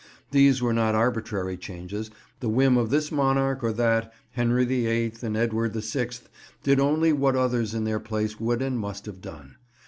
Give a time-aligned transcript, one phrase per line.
[0.31, 2.09] These were not arbitrary changes,
[2.39, 6.27] the whim of this monarch or that, Henry the Eighth and Edward the Sixth
[6.63, 9.57] did only what others in their place would and must have done.